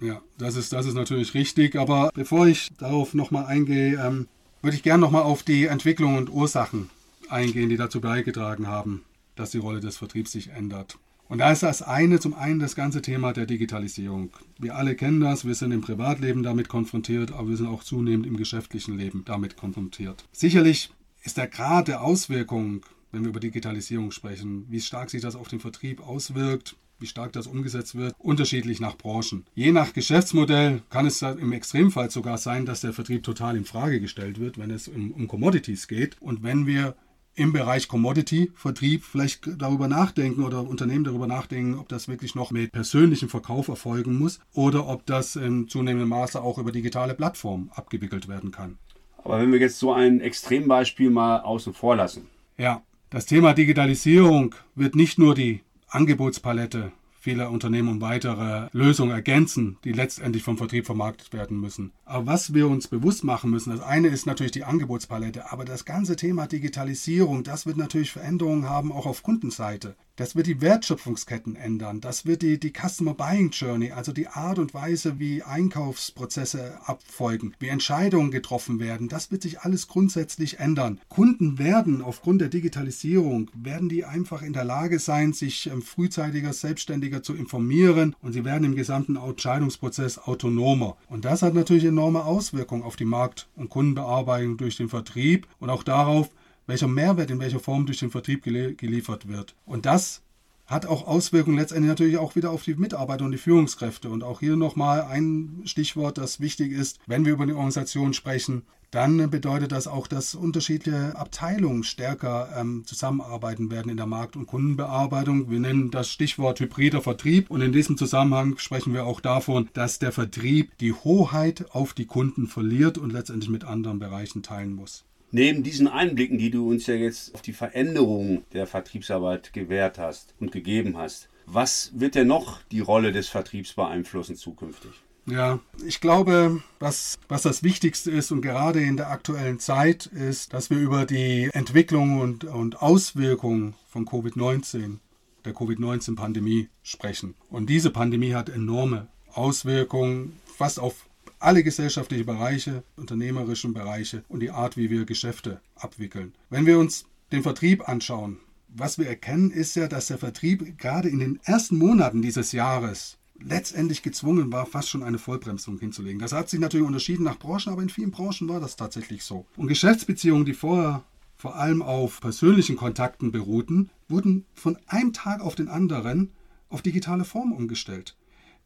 Ja, 0.00 0.20
das 0.38 0.56
ist, 0.56 0.72
das 0.72 0.86
ist 0.86 0.94
natürlich 0.94 1.34
richtig. 1.34 1.76
Aber 1.76 2.10
bevor 2.14 2.46
ich 2.46 2.70
darauf 2.78 3.14
nochmal 3.14 3.46
eingehe, 3.46 3.98
ähm, 4.00 4.28
würde 4.62 4.76
ich 4.76 4.82
gerne 4.82 5.00
nochmal 5.00 5.22
auf 5.22 5.42
die 5.42 5.66
Entwicklung 5.66 6.16
und 6.16 6.30
Ursachen 6.30 6.90
eingehen, 7.28 7.68
die 7.68 7.76
dazu 7.76 8.00
beigetragen 8.00 8.66
haben, 8.66 9.04
dass 9.34 9.50
die 9.50 9.58
Rolle 9.58 9.80
des 9.80 9.96
Vertriebs 9.96 10.32
sich 10.32 10.48
ändert. 10.50 10.98
Und 11.28 11.38
da 11.38 11.50
ist 11.50 11.62
das 11.62 11.82
eine 11.82 12.20
zum 12.20 12.34
einen 12.34 12.60
das 12.60 12.76
ganze 12.76 13.02
Thema 13.02 13.32
der 13.32 13.46
Digitalisierung. 13.46 14.30
Wir 14.58 14.76
alle 14.76 14.94
kennen 14.94 15.20
das, 15.20 15.44
wir 15.44 15.54
sind 15.54 15.72
im 15.72 15.80
Privatleben 15.80 16.42
damit 16.42 16.68
konfrontiert, 16.68 17.32
aber 17.32 17.48
wir 17.48 17.56
sind 17.56 17.66
auch 17.66 17.82
zunehmend 17.82 18.26
im 18.26 18.36
geschäftlichen 18.36 18.96
Leben 18.96 19.24
damit 19.24 19.56
konfrontiert. 19.56 20.24
Sicherlich 20.30 20.90
ist 21.24 21.36
der 21.36 21.48
Grad 21.48 21.88
der 21.88 22.02
Auswirkung, 22.02 22.86
wenn 23.10 23.22
wir 23.22 23.30
über 23.30 23.40
Digitalisierung 23.40 24.12
sprechen, 24.12 24.66
wie 24.68 24.80
stark 24.80 25.10
sich 25.10 25.20
das 25.20 25.34
auf 25.34 25.48
den 25.48 25.58
Vertrieb 25.58 26.00
auswirkt, 26.00 26.76
wie 26.98 27.06
stark 27.06 27.32
das 27.32 27.46
umgesetzt 27.46 27.94
wird, 27.94 28.14
unterschiedlich 28.18 28.80
nach 28.80 28.96
Branchen. 28.96 29.44
Je 29.54 29.72
nach 29.72 29.92
Geschäftsmodell 29.92 30.82
kann 30.90 31.06
es 31.06 31.22
im 31.22 31.52
Extremfall 31.52 32.10
sogar 32.10 32.38
sein, 32.38 32.66
dass 32.66 32.80
der 32.80 32.92
Vertrieb 32.92 33.22
total 33.22 33.56
in 33.56 33.64
Frage 33.64 34.00
gestellt 34.00 34.40
wird, 34.40 34.58
wenn 34.58 34.70
es 34.70 34.88
um, 34.88 35.12
um 35.12 35.28
Commodities 35.28 35.88
geht. 35.88 36.16
Und 36.20 36.42
wenn 36.42 36.66
wir 36.66 36.94
im 37.36 37.52
Bereich 37.52 37.86
Commodity-Vertrieb 37.86 39.04
vielleicht 39.04 39.46
darüber 39.58 39.88
nachdenken 39.88 40.42
oder 40.42 40.66
Unternehmen 40.66 41.04
darüber 41.04 41.26
nachdenken, 41.26 41.78
ob 41.78 41.88
das 41.88 42.08
wirklich 42.08 42.34
noch 42.34 42.50
mit 42.50 42.72
persönlichem 42.72 43.28
Verkauf 43.28 43.68
erfolgen 43.68 44.18
muss 44.18 44.40
oder 44.54 44.88
ob 44.88 45.04
das 45.04 45.36
in 45.36 45.68
zunehmendem 45.68 46.08
Maße 46.08 46.40
auch 46.40 46.58
über 46.58 46.72
digitale 46.72 47.14
Plattformen 47.14 47.70
abgewickelt 47.74 48.26
werden 48.26 48.50
kann. 48.50 48.78
Aber 49.22 49.40
wenn 49.40 49.52
wir 49.52 49.58
jetzt 49.58 49.78
so 49.78 49.92
ein 49.92 50.20
Extrembeispiel 50.20 51.10
mal 51.10 51.40
außen 51.40 51.74
vor 51.74 51.96
lassen. 51.96 52.26
Ja, 52.56 52.82
das 53.10 53.26
Thema 53.26 53.52
Digitalisierung 53.52 54.54
wird 54.74 54.96
nicht 54.96 55.18
nur 55.18 55.34
die 55.34 55.60
Angebotspalette 55.96 56.92
vieler 57.18 57.50
Unternehmen 57.50 57.88
um 57.88 58.00
weitere 58.02 58.68
Lösungen 58.72 59.12
ergänzen, 59.12 59.78
die 59.82 59.92
letztendlich 59.92 60.42
vom 60.42 60.58
Vertrieb 60.58 60.84
vermarktet 60.84 61.32
werden 61.32 61.58
müssen. 61.58 61.92
Aber 62.04 62.26
was 62.26 62.52
wir 62.52 62.68
uns 62.68 62.86
bewusst 62.86 63.24
machen 63.24 63.50
müssen, 63.50 63.70
das 63.70 63.80
eine 63.80 64.08
ist 64.08 64.26
natürlich 64.26 64.52
die 64.52 64.64
Angebotspalette, 64.64 65.50
aber 65.50 65.64
das 65.64 65.86
ganze 65.86 66.16
Thema 66.16 66.46
Digitalisierung, 66.46 67.44
das 67.44 67.64
wird 67.64 67.78
natürlich 67.78 68.12
Veränderungen 68.12 68.68
haben 68.68 68.92
auch 68.92 69.06
auf 69.06 69.22
Kundenseite. 69.22 69.96
Das 70.16 70.34
wird 70.34 70.46
die 70.46 70.62
Wertschöpfungsketten 70.62 71.56
ändern. 71.56 72.00
Das 72.00 72.24
wird 72.24 72.40
die, 72.40 72.58
die 72.58 72.72
Customer 72.72 73.12
Buying 73.12 73.50
Journey, 73.50 73.92
also 73.92 74.12
die 74.12 74.28
Art 74.28 74.58
und 74.58 74.72
Weise, 74.72 75.18
wie 75.18 75.42
Einkaufsprozesse 75.42 76.78
abfolgen, 76.86 77.54
wie 77.58 77.68
Entscheidungen 77.68 78.30
getroffen 78.30 78.80
werden. 78.80 79.08
Das 79.08 79.30
wird 79.30 79.42
sich 79.42 79.60
alles 79.60 79.88
grundsätzlich 79.88 80.58
ändern. 80.58 81.00
Kunden 81.10 81.58
werden 81.58 82.00
aufgrund 82.00 82.40
der 82.40 82.48
Digitalisierung, 82.48 83.50
werden 83.54 83.90
die 83.90 84.06
einfach 84.06 84.40
in 84.40 84.54
der 84.54 84.64
Lage 84.64 85.00
sein, 85.00 85.34
sich 85.34 85.66
ähm, 85.66 85.82
frühzeitiger, 85.82 86.54
selbstständiger 86.54 87.22
zu 87.22 87.34
informieren 87.34 88.16
und 88.22 88.32
sie 88.32 88.46
werden 88.46 88.64
im 88.64 88.74
gesamten 88.74 89.16
Entscheidungsprozess 89.16 90.16
autonomer. 90.16 90.96
Und 91.10 91.26
das 91.26 91.42
hat 91.42 91.52
natürlich 91.52 91.84
enorme 91.84 92.24
Auswirkungen 92.24 92.84
auf 92.84 92.96
die 92.96 93.04
Markt- 93.04 93.48
und 93.54 93.68
Kundenbearbeitung 93.68 94.56
durch 94.56 94.78
den 94.78 94.88
Vertrieb 94.88 95.46
und 95.60 95.68
auch 95.68 95.82
darauf, 95.82 96.30
welcher 96.66 96.88
Mehrwert 96.88 97.30
in 97.30 97.40
welcher 97.40 97.60
Form 97.60 97.86
durch 97.86 97.98
den 97.98 98.10
Vertrieb 98.10 98.42
geliefert 98.42 99.28
wird. 99.28 99.54
Und 99.64 99.86
das 99.86 100.22
hat 100.66 100.86
auch 100.86 101.06
Auswirkungen 101.06 101.58
letztendlich 101.58 101.88
natürlich 101.88 102.18
auch 102.18 102.34
wieder 102.34 102.50
auf 102.50 102.64
die 102.64 102.74
Mitarbeiter 102.74 103.24
und 103.24 103.30
die 103.30 103.38
Führungskräfte. 103.38 104.10
Und 104.10 104.24
auch 104.24 104.40
hier 104.40 104.56
nochmal 104.56 105.02
ein 105.02 105.62
Stichwort, 105.64 106.18
das 106.18 106.40
wichtig 106.40 106.72
ist, 106.72 106.98
wenn 107.06 107.24
wir 107.24 107.32
über 107.32 107.46
die 107.46 107.52
Organisation 107.52 108.12
sprechen, 108.12 108.62
dann 108.90 109.30
bedeutet 109.30 109.72
das 109.72 109.88
auch, 109.88 110.06
dass 110.06 110.34
unterschiedliche 110.34 111.16
Abteilungen 111.16 111.82
stärker 111.82 112.50
ähm, 112.56 112.84
zusammenarbeiten 112.86 113.70
werden 113.70 113.90
in 113.90 113.96
der 113.96 114.06
Markt- 114.06 114.36
und 114.36 114.46
Kundenbearbeitung. 114.46 115.50
Wir 115.50 115.60
nennen 115.60 115.90
das 115.90 116.08
Stichwort 116.08 116.60
hybrider 116.60 117.02
Vertrieb 117.02 117.50
und 117.50 117.60
in 117.60 117.72
diesem 117.72 117.96
Zusammenhang 117.96 118.58
sprechen 118.58 118.94
wir 118.94 119.04
auch 119.04 119.20
davon, 119.20 119.68
dass 119.72 119.98
der 119.98 120.12
Vertrieb 120.12 120.78
die 120.78 120.92
Hoheit 120.92 121.66
auf 121.72 121.94
die 121.94 122.06
Kunden 122.06 122.46
verliert 122.46 122.96
und 122.96 123.12
letztendlich 123.12 123.50
mit 123.50 123.64
anderen 123.64 123.98
Bereichen 123.98 124.42
teilen 124.42 124.72
muss. 124.72 125.04
Neben 125.30 125.62
diesen 125.62 125.88
Einblicken, 125.88 126.38
die 126.38 126.50
du 126.50 126.68
uns 126.70 126.86
ja 126.86 126.94
jetzt 126.94 127.34
auf 127.34 127.42
die 127.42 127.52
Veränderung 127.52 128.44
der 128.52 128.66
Vertriebsarbeit 128.66 129.52
gewährt 129.52 129.98
hast 129.98 130.34
und 130.38 130.52
gegeben 130.52 130.96
hast, 130.96 131.28
was 131.46 131.92
wird 131.94 132.14
denn 132.14 132.26
noch 132.26 132.62
die 132.70 132.80
Rolle 132.80 133.12
des 133.12 133.28
Vertriebs 133.28 133.74
beeinflussen 133.74 134.36
zukünftig? 134.36 134.92
Ja, 135.26 135.58
ich 135.84 136.00
glaube, 136.00 136.62
was, 136.78 137.18
was 137.28 137.42
das 137.42 137.64
Wichtigste 137.64 138.12
ist 138.12 138.30
und 138.30 138.42
gerade 138.42 138.80
in 138.80 138.96
der 138.96 139.10
aktuellen 139.10 139.58
Zeit 139.58 140.06
ist, 140.06 140.52
dass 140.52 140.70
wir 140.70 140.78
über 140.78 141.04
die 141.04 141.50
Entwicklung 141.52 142.20
und, 142.20 142.44
und 142.44 142.80
Auswirkungen 142.80 143.74
von 143.88 144.06
Covid-19, 144.06 144.98
der 145.44 145.52
Covid-19-Pandemie 145.52 146.68
sprechen. 146.84 147.34
Und 147.50 147.68
diese 147.68 147.90
Pandemie 147.90 148.34
hat 148.34 148.48
enorme 148.48 149.08
Auswirkungen 149.32 150.36
fast 150.56 150.78
auf 150.78 151.06
alle 151.38 151.62
gesellschaftlichen 151.62 152.26
Bereiche, 152.26 152.82
unternehmerischen 152.96 153.74
Bereiche 153.74 154.24
und 154.28 154.40
die 154.40 154.50
Art, 154.50 154.76
wie 154.76 154.90
wir 154.90 155.04
Geschäfte 155.04 155.60
abwickeln. 155.74 156.34
Wenn 156.50 156.66
wir 156.66 156.78
uns 156.78 157.06
den 157.32 157.42
Vertrieb 157.42 157.88
anschauen, 157.88 158.38
was 158.68 158.98
wir 158.98 159.06
erkennen, 159.06 159.50
ist 159.50 159.76
ja, 159.76 159.88
dass 159.88 160.08
der 160.08 160.18
Vertrieb 160.18 160.78
gerade 160.78 161.08
in 161.08 161.18
den 161.18 161.40
ersten 161.44 161.78
Monaten 161.78 162.22
dieses 162.22 162.52
Jahres 162.52 163.18
letztendlich 163.40 164.02
gezwungen 164.02 164.52
war, 164.52 164.66
fast 164.66 164.88
schon 164.88 165.02
eine 165.02 165.18
Vollbremsung 165.18 165.78
hinzulegen. 165.78 166.20
Das 166.20 166.32
hat 166.32 166.48
sich 166.48 166.60
natürlich 166.60 166.86
unterschieden 166.86 167.24
nach 167.24 167.38
Branchen, 167.38 167.72
aber 167.72 167.82
in 167.82 167.88
vielen 167.88 168.10
Branchen 168.10 168.48
war 168.48 168.60
das 168.60 168.76
tatsächlich 168.76 169.24
so. 169.24 169.46
Und 169.56 169.68
Geschäftsbeziehungen, 169.68 170.44
die 170.44 170.54
vorher 170.54 171.04
vor 171.36 171.56
allem 171.56 171.82
auf 171.82 172.20
persönlichen 172.20 172.76
Kontakten 172.76 173.30
beruhten, 173.30 173.90
wurden 174.08 174.46
von 174.54 174.78
einem 174.86 175.12
Tag 175.12 175.40
auf 175.40 175.54
den 175.54 175.68
anderen 175.68 176.32
auf 176.68 176.82
digitale 176.82 177.24
Form 177.24 177.52
umgestellt. 177.52 178.16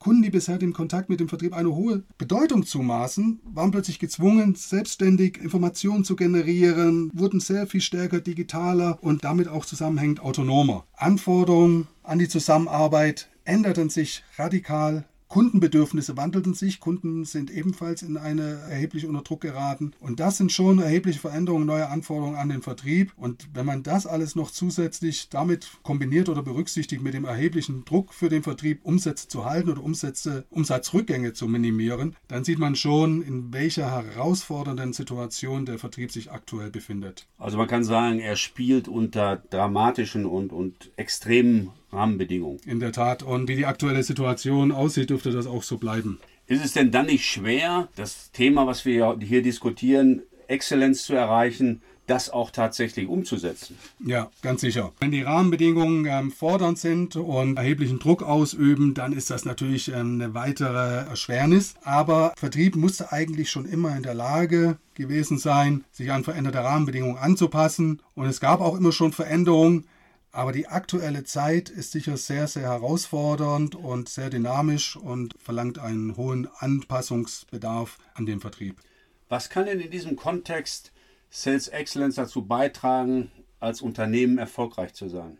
Kunden, 0.00 0.22
die 0.22 0.30
bisher 0.30 0.56
dem 0.56 0.72
Kontakt 0.72 1.10
mit 1.10 1.20
dem 1.20 1.28
Vertrieb 1.28 1.54
eine 1.54 1.74
hohe 1.74 2.02
Bedeutung 2.16 2.64
zumaßen, 2.64 3.38
waren 3.44 3.70
plötzlich 3.70 3.98
gezwungen, 3.98 4.54
selbstständig 4.54 5.36
Informationen 5.36 6.04
zu 6.04 6.16
generieren, 6.16 7.10
wurden 7.12 7.38
sehr 7.38 7.66
viel 7.66 7.82
stärker 7.82 8.22
digitaler 8.22 8.98
und 9.02 9.24
damit 9.24 9.48
auch 9.48 9.66
zusammenhängend 9.66 10.20
autonomer. 10.20 10.86
Anforderungen 10.96 11.86
an 12.02 12.18
die 12.18 12.28
Zusammenarbeit 12.28 13.28
änderten 13.44 13.90
sich 13.90 14.24
radikal. 14.38 15.04
Kundenbedürfnisse 15.30 16.16
wandelten 16.16 16.54
sich, 16.54 16.80
Kunden 16.80 17.24
sind 17.24 17.52
ebenfalls 17.52 18.02
in 18.02 18.16
eine 18.16 18.62
erheblich 18.68 19.06
unter 19.06 19.22
Druck 19.22 19.40
geraten. 19.42 19.92
Und 20.00 20.18
das 20.18 20.36
sind 20.36 20.50
schon 20.50 20.80
erhebliche 20.80 21.20
Veränderungen, 21.20 21.66
neue 21.66 21.88
Anforderungen 21.88 22.34
an 22.34 22.48
den 22.48 22.62
Vertrieb. 22.62 23.12
Und 23.16 23.48
wenn 23.54 23.64
man 23.64 23.84
das 23.84 24.08
alles 24.08 24.34
noch 24.34 24.50
zusätzlich 24.50 25.28
damit 25.28 25.68
kombiniert 25.84 26.28
oder 26.28 26.42
berücksichtigt 26.42 27.00
mit 27.00 27.14
dem 27.14 27.24
erheblichen 27.24 27.84
Druck 27.84 28.12
für 28.12 28.28
den 28.28 28.42
Vertrieb, 28.42 28.80
Umsätze 28.82 29.28
zu 29.28 29.44
halten 29.44 29.70
oder 29.70 29.84
Umsätze, 29.84 30.46
Umsatzrückgänge 30.50 31.32
zu 31.32 31.46
minimieren, 31.46 32.16
dann 32.26 32.42
sieht 32.42 32.58
man 32.58 32.74
schon, 32.74 33.22
in 33.22 33.52
welcher 33.52 33.88
herausfordernden 33.88 34.92
Situation 34.92 35.64
der 35.64 35.78
Vertrieb 35.78 36.10
sich 36.10 36.32
aktuell 36.32 36.70
befindet. 36.70 37.28
Also 37.38 37.56
man 37.56 37.68
kann 37.68 37.84
sagen, 37.84 38.18
er 38.18 38.34
spielt 38.34 38.88
unter 38.88 39.36
dramatischen 39.36 40.26
und, 40.26 40.52
und 40.52 40.90
extremen 40.96 41.70
Rahmenbedingungen. 41.92 42.60
In 42.66 42.80
der 42.80 42.92
Tat. 42.92 43.22
Und 43.22 43.48
wie 43.48 43.56
die 43.56 43.66
aktuelle 43.66 44.02
Situation 44.02 44.72
aussieht, 44.72 45.10
dürfte 45.10 45.30
das 45.30 45.46
auch 45.46 45.62
so 45.62 45.78
bleiben. 45.78 46.18
Ist 46.46 46.64
es 46.64 46.72
denn 46.72 46.90
dann 46.90 47.06
nicht 47.06 47.24
schwer, 47.24 47.88
das 47.94 48.32
Thema, 48.32 48.66
was 48.66 48.84
wir 48.84 49.16
hier 49.20 49.42
diskutieren, 49.42 50.22
Exzellenz 50.48 51.04
zu 51.04 51.14
erreichen, 51.14 51.80
das 52.10 52.28
auch 52.28 52.50
tatsächlich 52.50 53.08
umzusetzen? 53.08 53.78
Ja, 54.04 54.30
ganz 54.42 54.62
sicher. 54.62 54.92
Wenn 54.98 55.12
die 55.12 55.22
Rahmenbedingungen 55.22 56.06
ähm, 56.06 56.32
fordernd 56.32 56.78
sind 56.78 57.14
und 57.14 57.56
erheblichen 57.56 58.00
Druck 58.00 58.22
ausüben, 58.22 58.94
dann 58.94 59.12
ist 59.12 59.30
das 59.30 59.44
natürlich 59.44 59.88
ähm, 59.88 60.20
eine 60.20 60.34
weitere 60.34 61.08
Erschwernis. 61.08 61.74
Aber 61.84 62.34
Vertrieb 62.36 62.74
musste 62.74 63.12
eigentlich 63.12 63.50
schon 63.50 63.64
immer 63.64 63.96
in 63.96 64.02
der 64.02 64.14
Lage 64.14 64.76
gewesen 64.94 65.38
sein, 65.38 65.84
sich 65.92 66.10
an 66.10 66.24
veränderte 66.24 66.58
Rahmenbedingungen 66.58 67.16
anzupassen. 67.16 68.02
Und 68.14 68.26
es 68.26 68.40
gab 68.40 68.60
auch 68.60 68.76
immer 68.76 68.92
schon 68.92 69.12
Veränderungen. 69.12 69.86
Aber 70.32 70.52
die 70.52 70.68
aktuelle 70.68 71.24
Zeit 71.24 71.68
ist 71.70 71.90
sicher 71.90 72.16
sehr, 72.16 72.46
sehr 72.46 72.62
herausfordernd 72.62 73.74
und 73.74 74.08
sehr 74.08 74.30
dynamisch 74.30 74.96
und 74.96 75.34
verlangt 75.38 75.78
einen 75.78 76.16
hohen 76.16 76.48
Anpassungsbedarf 76.58 77.98
an 78.14 78.26
den 78.26 78.40
Vertrieb. 78.40 78.80
Was 79.28 79.50
kann 79.50 79.66
denn 79.66 79.80
in 79.80 79.90
diesem 79.90 80.16
Kontext 80.16 80.92
Sales 81.30 81.68
Excellence 81.68 82.16
dazu 82.16 82.44
beitragen, 82.44 83.30
als 83.58 83.82
Unternehmen 83.82 84.38
erfolgreich 84.38 84.94
zu 84.94 85.08
sein? 85.08 85.38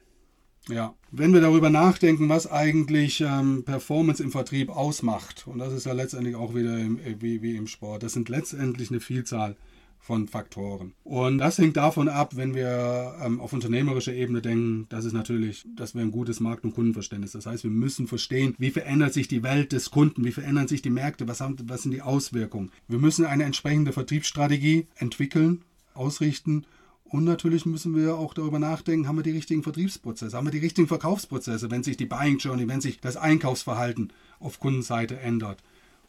Ja, 0.68 0.94
wenn 1.10 1.32
wir 1.32 1.40
darüber 1.40 1.70
nachdenken, 1.70 2.28
was 2.28 2.50
eigentlich 2.50 3.20
ähm, 3.20 3.64
Performance 3.64 4.22
im 4.22 4.30
Vertrieb 4.30 4.70
ausmacht, 4.70 5.46
und 5.46 5.58
das 5.58 5.72
ist 5.72 5.86
ja 5.86 5.92
letztendlich 5.92 6.36
auch 6.36 6.54
wieder 6.54 6.78
im, 6.78 7.00
wie, 7.20 7.42
wie 7.42 7.56
im 7.56 7.66
Sport, 7.66 8.02
das 8.02 8.12
sind 8.12 8.28
letztendlich 8.28 8.90
eine 8.90 9.00
Vielzahl 9.00 9.56
von 10.00 10.26
Faktoren. 10.26 10.92
Und 11.04 11.38
das 11.38 11.58
hängt 11.58 11.76
davon 11.76 12.08
ab, 12.08 12.36
wenn 12.36 12.54
wir 12.54 13.14
ähm, 13.22 13.40
auf 13.40 13.52
unternehmerischer 13.52 14.14
Ebene 14.14 14.40
denken, 14.42 14.86
das 14.88 15.04
ist 15.04 15.12
natürlich, 15.12 15.66
dass 15.76 15.94
wir 15.94 16.02
ein 16.02 16.10
gutes 16.10 16.40
Markt- 16.40 16.64
und 16.64 16.74
Kundenverständnis. 16.74 17.32
Das 17.32 17.46
heißt, 17.46 17.64
wir 17.64 17.70
müssen 17.70 18.06
verstehen, 18.08 18.54
wie 18.58 18.70
verändert 18.70 19.12
sich 19.12 19.28
die 19.28 19.42
Welt 19.42 19.72
des 19.72 19.90
Kunden, 19.90 20.24
wie 20.24 20.32
verändern 20.32 20.68
sich 20.68 20.82
die 20.82 20.90
Märkte, 20.90 21.28
was, 21.28 21.40
haben, 21.40 21.56
was 21.64 21.82
sind 21.82 21.92
die 21.92 22.02
Auswirkungen. 22.02 22.72
Wir 22.88 22.98
müssen 22.98 23.26
eine 23.26 23.44
entsprechende 23.44 23.92
Vertriebsstrategie 23.92 24.86
entwickeln, 24.96 25.62
ausrichten 25.94 26.64
und 27.10 27.24
natürlich 27.24 27.66
müssen 27.66 27.96
wir 27.96 28.14
auch 28.14 28.34
darüber 28.34 28.60
nachdenken, 28.60 29.08
haben 29.08 29.16
wir 29.16 29.24
die 29.24 29.32
richtigen 29.32 29.64
Vertriebsprozesse, 29.64 30.36
haben 30.36 30.46
wir 30.46 30.52
die 30.52 30.58
richtigen 30.58 30.86
Verkaufsprozesse, 30.86 31.68
wenn 31.68 31.82
sich 31.82 31.96
die 31.96 32.06
Buying 32.06 32.38
Journey, 32.38 32.68
wenn 32.68 32.80
sich 32.80 33.00
das 33.00 33.16
Einkaufsverhalten 33.16 34.12
auf 34.38 34.60
Kundenseite 34.60 35.18
ändert. 35.18 35.58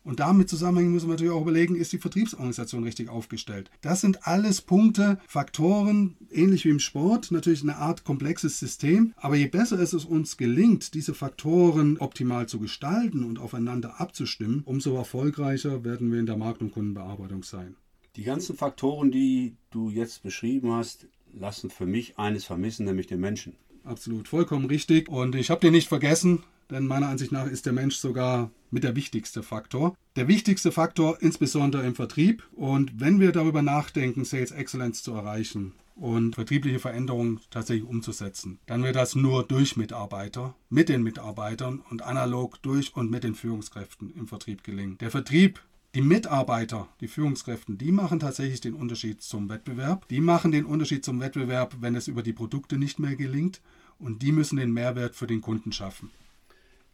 Und 0.03 0.19
damit 0.19 0.49
zusammenhängen 0.49 0.91
müssen 0.91 1.07
wir 1.07 1.13
natürlich 1.13 1.33
auch 1.33 1.41
überlegen, 1.41 1.75
ist 1.75 1.93
die 1.93 1.99
Vertriebsorganisation 1.99 2.83
richtig 2.83 3.09
aufgestellt. 3.09 3.69
Das 3.81 4.01
sind 4.01 4.25
alles 4.27 4.61
Punkte, 4.61 5.19
Faktoren, 5.27 6.15
ähnlich 6.31 6.65
wie 6.65 6.69
im 6.69 6.79
Sport, 6.79 7.31
natürlich 7.31 7.61
eine 7.61 7.75
Art 7.75 8.03
komplexes 8.03 8.59
System. 8.59 9.13
Aber 9.15 9.35
je 9.35 9.47
besser 9.47 9.79
es 9.79 9.93
uns 9.93 10.37
gelingt, 10.37 10.93
diese 10.95 11.13
Faktoren 11.13 11.97
optimal 11.97 12.47
zu 12.47 12.59
gestalten 12.59 13.23
und 13.23 13.39
aufeinander 13.39 13.99
abzustimmen, 13.99 14.63
umso 14.65 14.95
erfolgreicher 14.95 15.83
werden 15.83 16.11
wir 16.11 16.19
in 16.19 16.25
der 16.25 16.37
Markt- 16.37 16.61
und 16.61 16.71
Kundenbearbeitung 16.71 17.43
sein. 17.43 17.75
Die 18.15 18.23
ganzen 18.23 18.57
Faktoren, 18.57 19.11
die 19.11 19.55
du 19.69 19.89
jetzt 19.89 20.23
beschrieben 20.23 20.71
hast, 20.71 21.07
lassen 21.33 21.69
für 21.69 21.85
mich 21.85 22.17
eines 22.17 22.43
vermissen, 22.43 22.85
nämlich 22.85 23.07
den 23.07 23.19
Menschen. 23.19 23.55
Absolut, 23.83 24.27
vollkommen 24.27 24.65
richtig. 24.65 25.09
Und 25.09 25.35
ich 25.35 25.49
habe 25.49 25.61
dir 25.61 25.71
nicht 25.71 25.87
vergessen, 25.87 26.43
denn 26.71 26.87
meiner 26.87 27.09
Ansicht 27.09 27.31
nach 27.31 27.45
ist 27.45 27.65
der 27.65 27.73
Mensch 27.73 27.97
sogar 27.97 28.49
mit 28.71 28.83
der 28.83 28.95
wichtigste 28.95 29.43
Faktor. 29.43 29.95
Der 30.15 30.27
wichtigste 30.27 30.71
Faktor 30.71 31.21
insbesondere 31.21 31.85
im 31.85 31.95
Vertrieb. 31.95 32.43
Und 32.53 32.99
wenn 32.99 33.19
wir 33.19 33.31
darüber 33.31 33.61
nachdenken, 33.61 34.25
Sales 34.25 34.51
Excellence 34.51 35.03
zu 35.03 35.13
erreichen 35.13 35.73
und 35.95 36.35
vertriebliche 36.35 36.79
Veränderungen 36.79 37.39
tatsächlich 37.51 37.87
umzusetzen, 37.87 38.59
dann 38.65 38.83
wird 38.83 38.95
das 38.95 39.13
nur 39.15 39.43
durch 39.43 39.77
Mitarbeiter, 39.77 40.55
mit 40.69 40.89
den 40.89 41.03
Mitarbeitern 41.03 41.81
und 41.89 42.01
analog 42.01 42.61
durch 42.61 42.95
und 42.95 43.11
mit 43.11 43.23
den 43.23 43.35
Führungskräften 43.35 44.13
im 44.15 44.27
Vertrieb 44.27 44.63
gelingen. 44.63 44.97
Der 44.99 45.11
Vertrieb 45.11 45.61
die 45.93 46.01
Mitarbeiter, 46.01 46.87
die 47.01 47.09
Führungskräfte, 47.09 47.73
die 47.73 47.91
machen 47.91 48.21
tatsächlich 48.21 48.61
den 48.61 48.75
Unterschied 48.75 49.21
zum 49.21 49.49
Wettbewerb. 49.49 50.07
Die 50.07 50.21
machen 50.21 50.53
den 50.53 50.63
Unterschied 50.63 51.03
zum 51.03 51.19
Wettbewerb, 51.19 51.75
wenn 51.81 51.95
es 51.95 52.07
über 52.07 52.23
die 52.23 52.31
Produkte 52.31 52.77
nicht 52.77 52.97
mehr 52.97 53.17
gelingt. 53.17 53.59
Und 53.99 54.21
die 54.21 54.31
müssen 54.31 54.55
den 54.55 54.71
Mehrwert 54.71 55.15
für 55.15 55.27
den 55.27 55.41
Kunden 55.41 55.73
schaffen. 55.73 56.09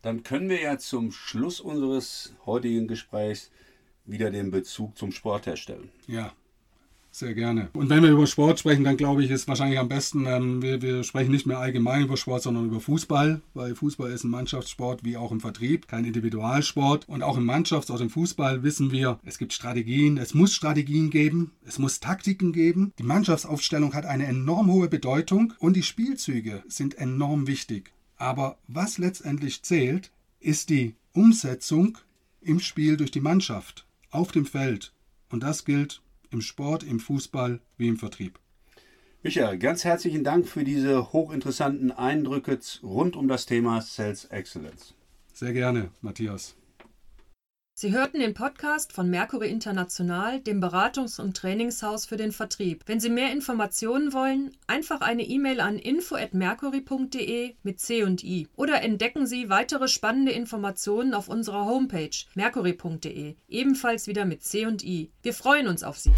Dann 0.02 0.24
können 0.24 0.50
wir 0.50 0.62
ja 0.62 0.78
zum 0.78 1.12
Schluss 1.12 1.60
unseres 1.60 2.34
heutigen 2.46 2.88
Gesprächs 2.88 3.52
wieder 4.06 4.32
den 4.32 4.52
Bezug 4.52 4.98
zum 4.98 5.12
Sport 5.12 5.46
herstellen. 5.48 5.90
Ja, 6.08 6.34
sehr 7.18 7.34
gerne. 7.34 7.70
Und 7.74 7.90
wenn 7.90 8.04
wir 8.04 8.12
über 8.12 8.28
Sport 8.28 8.60
sprechen, 8.60 8.84
dann 8.84 8.96
glaube 8.96 9.24
ich, 9.24 9.32
ist 9.32 9.48
wahrscheinlich 9.48 9.80
am 9.80 9.90
besten, 9.90 10.28
ähm, 10.28 10.62
wir, 10.62 10.84
wir, 10.84 11.04
sprechen 11.04 11.32
nicht 11.32 11.48
mehr 11.48 11.58
allgemein 11.58 12.04
über 12.04 12.16
Sport, 12.16 12.44
sondern 12.44 12.66
über 12.66 12.80
Fußball, 12.80 13.42
weil 13.56 13.74
Fußball 13.74 14.12
ist 14.12 14.24
ein 14.24 14.30
Mannschaftssport 14.30 15.04
wie 15.04 15.18
auch 15.18 15.32
im 15.32 15.40
Vertrieb, 15.40 15.88
kein 15.88 16.06
Individualsport. 16.06 17.10
Und 17.10 17.24
auch 17.24 17.38
im 17.38 17.50
Mannschafts- 17.50 17.90
oder 17.90 18.04
im 18.04 18.12
Fußball 18.12 18.62
wissen 18.62 18.92
wir, 18.92 19.20
es 19.26 19.40
gibt 19.40 19.54
Strategien, 19.54 20.20
es 20.20 20.36
muss 20.36 20.54
Strategien 20.54 21.10
geben, 21.10 21.54
es 21.66 21.80
muss 21.80 22.00
Taktiken 22.00 22.54
geben. 22.54 22.94
Die 23.00 23.04
Mannschaftsaufstellung 23.04 23.96
hat 23.96 24.06
eine 24.06 24.28
enorm 24.28 24.72
hohe 24.72 24.88
Bedeutung 24.88 25.54
und 25.58 25.76
die 25.76 25.84
Spielzüge 25.84 26.64
sind 26.68 27.00
enorm 27.00 27.48
wichtig. 27.48 27.94
Aber 28.18 28.58
was 28.68 28.98
letztendlich 28.98 29.64
zählt, 29.64 30.12
ist 30.40 30.70
die 30.70 30.96
Umsetzung 31.14 31.98
im 32.42 32.60
Spiel 32.60 32.98
durch 32.98 33.12
die 33.12 33.22
Mannschaft, 33.22 33.86
auf 34.10 34.32
dem 34.32 34.46
Feld. 34.46 34.94
Und 35.30 35.44
das 35.44 35.66
gilt 35.66 36.02
im 36.32 36.42
Sport, 36.42 36.84
im 36.84 37.00
Fußball 37.00 37.60
wie 37.78 37.88
im 37.88 37.98
Vertrieb. 37.98 38.40
Michael, 39.24 39.58
ganz 39.58 39.84
herzlichen 39.84 40.24
Dank 40.24 40.48
für 40.48 40.64
diese 40.64 41.12
hochinteressanten 41.12 41.92
Eindrücke 41.92 42.60
rund 42.84 43.16
um 43.16 43.28
das 43.28 43.46
Thema 43.46 43.82
Sales 43.82 44.26
Excellence. 44.26 44.94
Sehr 45.34 45.54
gerne, 45.54 45.92
Matthias. 46.02 46.56
Sie 47.80 47.92
hörten 47.92 48.20
den 48.20 48.34
Podcast 48.34 48.92
von 48.92 49.08
Mercury 49.08 49.52
International, 49.52 50.40
dem 50.40 50.60
Beratungs- 50.60 51.22
und 51.22 51.38
Trainingshaus 51.38 52.08
für 52.08 52.18
den 52.18 52.32
Vertrieb. 52.32 52.82
Wenn 52.88 53.00
Sie 53.00 53.12
mehr 53.12 53.32
Informationen 53.32 54.14
wollen, 54.14 54.58
einfach 54.66 55.02
eine 55.02 55.22
E-Mail 55.22 55.60
an 55.60 55.78
info@mercury.de 55.78 57.54
mit 57.62 57.80
C 57.80 58.02
und 58.02 58.24
I 58.24 58.48
oder 58.56 58.82
entdecken 58.82 59.28
Sie 59.28 59.50
weitere 59.50 59.88
spannende 59.88 60.32
Informationen 60.32 61.14
auf 61.14 61.30
unserer 61.30 61.66
Homepage 61.66 62.10
mercury.de, 62.34 63.36
ebenfalls 63.48 64.08
wieder 64.08 64.26
mit 64.26 64.42
C 64.42 64.66
und 64.66 64.84
I. 64.84 65.12
Wir 65.22 65.36
freuen 65.36 65.68
uns 65.68 65.84
auf 65.84 66.00
Sie. 66.00 66.10